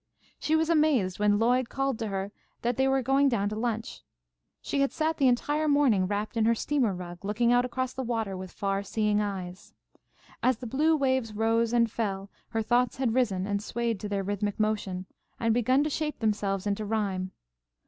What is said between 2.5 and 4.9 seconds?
that they were going down to lunch. She